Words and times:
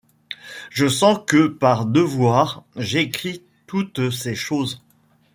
Je 0.71 0.87
sens 0.87 1.19
que 1.27 1.45
par 1.45 1.85
devoir 1.85 2.63
j'écris 2.75 3.43
toutes 3.67 4.09
ces 4.09 4.33
choses 4.33 4.81